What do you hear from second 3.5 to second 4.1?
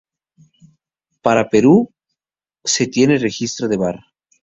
de var.